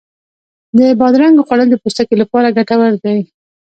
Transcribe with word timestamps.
د 0.77 0.79
بادرنګو 0.99 1.45
خوړل 1.47 1.67
د 1.71 1.75
پوستکي 1.81 2.15
لپاره 2.21 2.53
ګټور 2.57 2.93
دی. 3.03 3.19